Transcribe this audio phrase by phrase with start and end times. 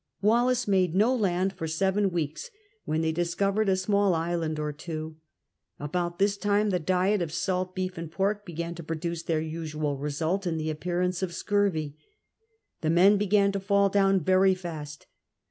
[0.19, 2.49] Wallis made no land for seven weeks,
[2.85, 5.17] when they dis covered a small island or two.
[5.79, 9.97] About this time the diet of salt beef and pork began to 2>roduce their usual
[9.99, 11.97] result in the appearance of scurvy.
[12.81, 15.05] The men began to fall down very fast.